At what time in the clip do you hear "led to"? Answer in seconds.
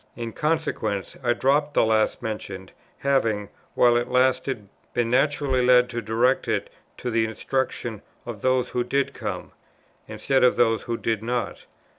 5.63-6.01